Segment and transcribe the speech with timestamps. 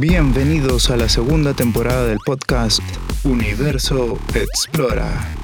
[0.00, 2.78] Bienvenidos a la segunda temporada del podcast
[3.24, 5.34] Universo Explora,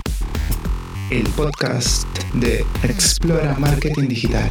[1.11, 4.49] el podcast de Explora Marketing Digital.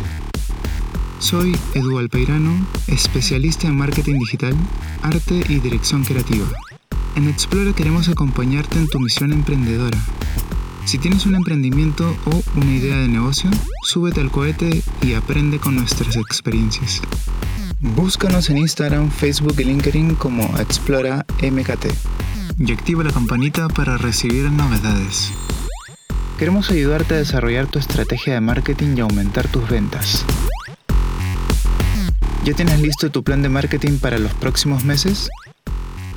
[1.20, 4.56] Soy Edu Alpeirano, especialista en marketing digital,
[5.04, 6.48] arte y dirección creativa.
[7.16, 9.98] En Explora queremos acompañarte en tu misión emprendedora.
[10.84, 13.50] Si tienes un emprendimiento o una idea de negocio,
[13.84, 17.02] súbete al cohete y aprende con nuestras experiencias.
[17.84, 21.88] Búscanos en Instagram, Facebook y LinkedIn como Explora MKT.
[22.58, 25.34] Y activa la campanita para recibir novedades.
[26.40, 30.26] Queremos ayudarte a desarrollar tu estrategia de marketing y aumentar tus ventas.
[32.46, 35.30] ¿Ya tienes listo tu plan de marketing para los próximos meses?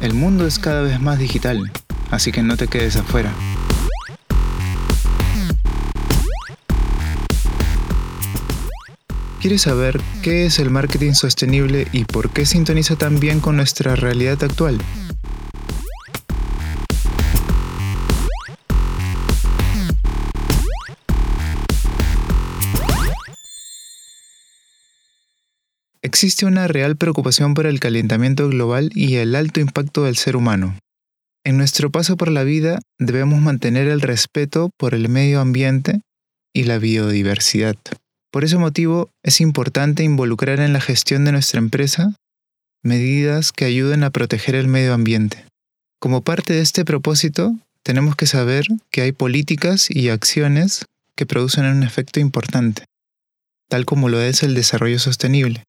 [0.00, 1.72] El mundo es cada vez más digital,
[2.12, 3.32] así que no te quedes afuera.
[9.40, 13.94] ¿Quieres saber qué es el marketing sostenible y por qué sintoniza tan bien con nuestra
[13.94, 14.80] realidad actual?
[26.02, 30.78] Existe una real preocupación por el calentamiento global y el alto impacto del ser humano.
[31.44, 36.00] En nuestro paso por la vida debemos mantener el respeto por el medio ambiente
[36.54, 37.76] y la biodiversidad.
[38.36, 42.12] Por ese motivo, es importante involucrar en la gestión de nuestra empresa
[42.82, 45.46] medidas que ayuden a proteger el medio ambiente.
[46.02, 50.84] Como parte de este propósito, tenemos que saber que hay políticas y acciones
[51.16, 52.84] que producen un efecto importante,
[53.70, 55.64] tal como lo es el desarrollo sostenible.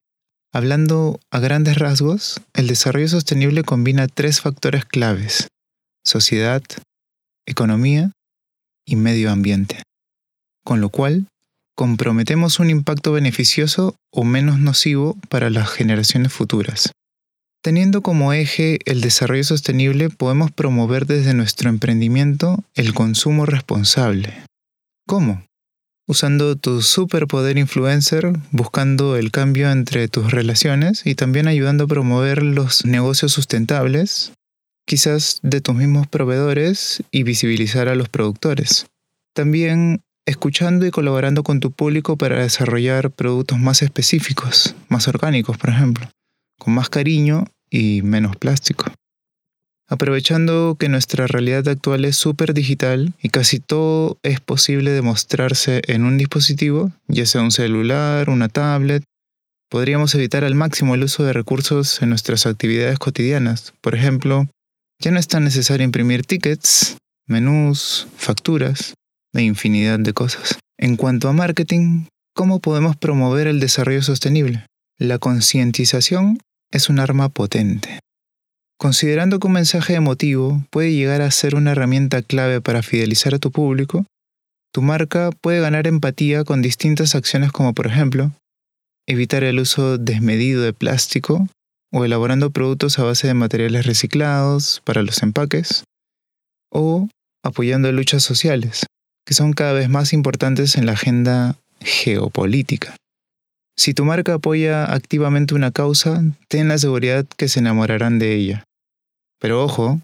[0.52, 5.48] Hablando a grandes rasgos, el desarrollo sostenible combina tres factores claves,
[6.04, 6.62] sociedad,
[7.45, 8.12] economía
[8.86, 9.84] y medio ambiente,
[10.66, 11.28] con lo cual
[11.78, 16.92] comprometemos un impacto beneficioso o menos nocivo para las generaciones futuras.
[17.64, 24.33] Teniendo como eje el desarrollo sostenible, podemos promover desde nuestro emprendimiento el consumo responsable.
[25.05, 25.43] ¿Cómo?
[26.08, 32.42] Usando tu superpoder influencer, buscando el cambio entre tus relaciones y también ayudando a promover
[32.42, 34.32] los negocios sustentables,
[34.88, 38.88] quizás de tus mismos proveedores y visibilizar a los productores.
[39.36, 45.71] También escuchando y colaborando con tu público para desarrollar productos más específicos, más orgánicos, por
[45.71, 46.08] ejemplo,
[46.60, 48.86] con más cariño y menos plástico.
[49.89, 56.04] Aprovechando que nuestra realidad actual es súper digital y casi todo es posible demostrarse en
[56.04, 59.04] un dispositivo, ya sea un celular, una tablet,
[59.70, 63.73] podríamos evitar al máximo el uso de recursos en nuestras actividades cotidianas.
[63.80, 64.48] Por ejemplo,
[64.99, 68.94] ya no es tan necesario imprimir tickets, menús, facturas,
[69.42, 70.59] infinidad de cosas.
[70.77, 72.05] En cuanto a marketing,
[72.36, 74.65] ¿cómo podemos promover el desarrollo sostenible?
[74.99, 76.39] La concientización
[76.71, 77.99] es un arma potente.
[78.80, 83.39] Considerando que un mensaje emotivo puede llegar a ser una herramienta clave para fidelizar a
[83.39, 84.05] tu público,
[84.71, 88.31] tu marca puede ganar empatía con distintas acciones como por ejemplo,
[89.08, 91.47] evitar el uso desmedido de plástico
[91.92, 95.83] o elaborando productos a base de materiales reciclados para los empaques,
[96.71, 97.08] o
[97.43, 98.86] apoyando luchas sociales,
[99.27, 102.95] que son cada vez más importantes en la agenda geopolítica.
[103.76, 108.64] Si tu marca apoya activamente una causa, ten la seguridad que se enamorarán de ella.
[109.39, 109.99] Pero ojo,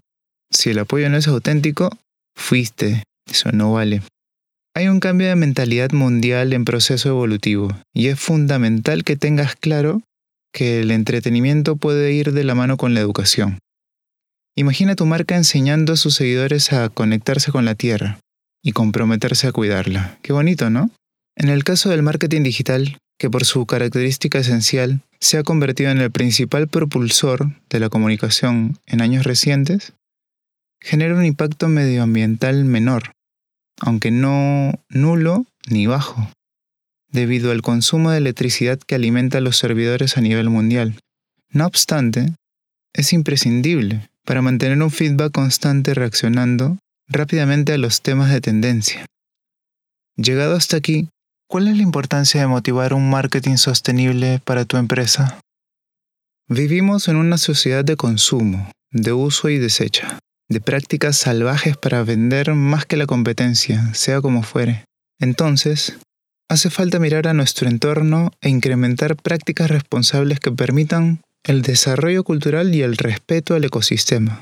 [0.50, 1.90] si el apoyo no es auténtico,
[2.36, 4.02] fuiste, eso no vale.
[4.76, 10.02] Hay un cambio de mentalidad mundial en proceso evolutivo y es fundamental que tengas claro
[10.52, 13.58] que el entretenimiento puede ir de la mano con la educación.
[14.54, 18.20] Imagina tu marca enseñando a sus seguidores a conectarse con la Tierra,
[18.64, 20.18] y comprometerse a cuidarla.
[20.22, 20.90] Qué bonito, ¿no?
[21.36, 26.00] En el caso del marketing digital, que por su característica esencial se ha convertido en
[26.00, 29.92] el principal propulsor de la comunicación en años recientes,
[30.80, 33.12] genera un impacto medioambiental menor,
[33.80, 36.30] aunque no nulo ni bajo,
[37.08, 40.98] debido al consumo de electricidad que alimenta los servidores a nivel mundial.
[41.50, 42.32] No obstante,
[42.94, 46.78] es imprescindible para mantener un feedback constante reaccionando
[47.08, 49.06] rápidamente a los temas de tendencia.
[50.16, 51.08] Llegado hasta aquí,
[51.48, 55.40] ¿cuál es la importancia de motivar un marketing sostenible para tu empresa?
[56.48, 60.18] Vivimos en una sociedad de consumo, de uso y desecha,
[60.48, 64.84] de prácticas salvajes para vender más que la competencia, sea como fuere.
[65.18, 65.98] Entonces,
[66.48, 72.74] hace falta mirar a nuestro entorno e incrementar prácticas responsables que permitan el desarrollo cultural
[72.74, 74.40] y el respeto al ecosistema.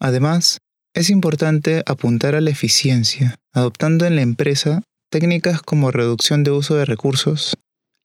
[0.00, 0.58] Además,
[0.94, 6.74] es importante apuntar a la eficiencia, adoptando en la empresa técnicas como reducción de uso
[6.74, 7.56] de recursos,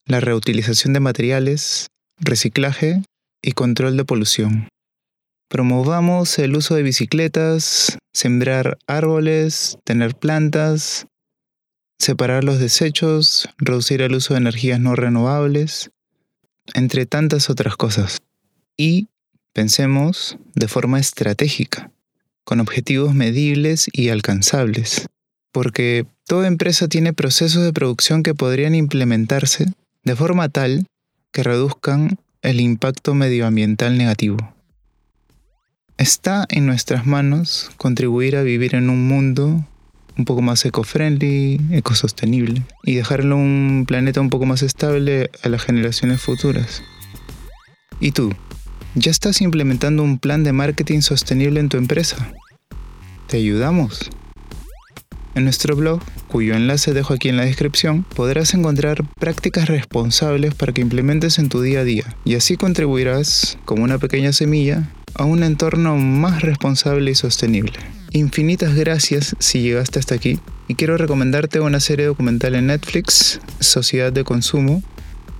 [0.06, 1.88] la reutilización de materiales,
[2.18, 3.04] reciclaje
[3.42, 4.70] y control de polución.
[5.50, 11.08] Promovamos el uso de bicicletas, sembrar árboles, tener plantas,
[12.00, 15.92] separar los desechos, reducir el uso de energías no renovables,
[16.74, 18.20] entre tantas otras cosas.
[18.76, 19.08] Y
[19.54, 21.92] pensemos de forma estratégica,
[22.48, 25.10] con objetivos medibles y alcanzables,
[25.52, 29.66] porque toda empresa tiene procesos de producción que podrían implementarse
[30.06, 30.88] de forma tal
[31.34, 34.38] que reduzcan el impacto medioambiental negativo.
[35.98, 39.66] Está en nuestras manos contribuir a vivir en un mundo
[40.18, 45.64] un poco más eco-friendly, ecosostenible y dejarlo un planeta un poco más estable a las
[45.64, 46.82] generaciones futuras.
[48.00, 48.34] ¿Y tú?
[49.00, 52.34] ¿Ya estás implementando un plan de marketing sostenible en tu empresa?
[53.28, 54.10] ¿Te ayudamos?
[55.36, 60.74] En nuestro blog, cuyo enlace dejo aquí en la descripción, podrás encontrar prácticas responsables para
[60.74, 65.26] que implementes en tu día a día y así contribuirás, como una pequeña semilla, a
[65.26, 67.74] un entorno más responsable y sostenible.
[68.14, 74.12] Infinitas gracias si llegaste hasta aquí y quiero recomendarte una serie documental en Netflix, Sociedad
[74.12, 74.82] de Consumo,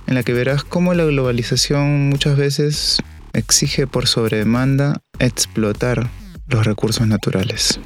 [0.06, 2.98] en la que verás cómo la globalización muchas veces
[3.38, 6.10] exige por sobredemanda explotar
[6.48, 7.80] los recursos naturales.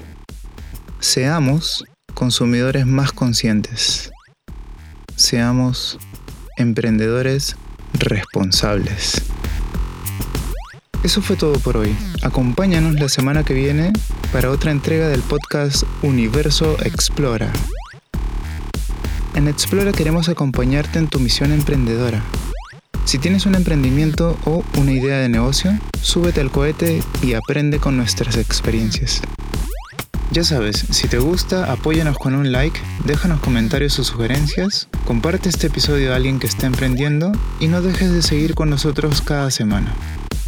[0.99, 1.85] Seamos
[2.15, 4.11] consumidores más conscientes.
[5.17, 5.99] Seamos
[6.57, 7.57] emprendedores
[7.95, 9.23] responsables.
[11.03, 11.95] Eso fue todo por hoy.
[12.23, 13.93] Acompáñanos la semana que viene
[14.33, 17.53] para otra entrega del podcast Universo Explora.
[19.35, 22.23] En Explora queremos acompañarte en tu misión emprendedora.
[23.05, 27.97] Si tienes un emprendimiento o una idea de negocio, súbete al cohete y aprende con
[27.97, 29.21] nuestras experiencias.
[30.31, 35.67] Ya sabes, si te gusta, apóyanos con un like, déjanos comentarios o sugerencias, comparte este
[35.67, 39.93] episodio a alguien que esté emprendiendo y no dejes de seguir con nosotros cada semana.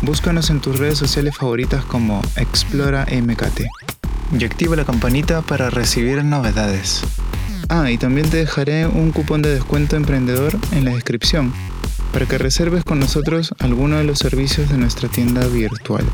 [0.01, 3.62] Búscanos en tus redes sociales favoritas como Explora MKT.
[4.39, 7.03] Y activa la campanita para recibir novedades.
[7.69, 11.53] Ah, y también te dejaré un cupón de descuento emprendedor en la descripción
[12.15, 16.05] para que reserves con nosotros alguno de los servicios de nuestra tienda virtual.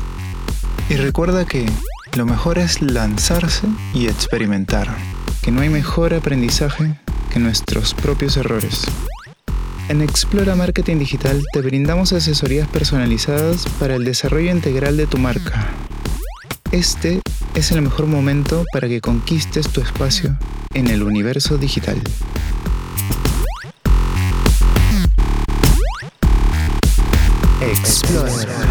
[0.89, 1.67] Y recuerda que
[2.17, 4.87] lo mejor es lanzarse y experimentar,
[5.43, 6.99] que no hay mejor aprendizaje
[7.31, 8.81] que nuestros propios errores.
[9.89, 15.67] En Explora Marketing Digital te brindamos asesorías personalizadas para el desarrollo integral de tu marca.
[16.71, 17.21] Este
[17.53, 20.35] es el mejor momento para que conquistes tu espacio
[20.73, 22.01] en el universo digital.
[27.83, 28.70] Explora.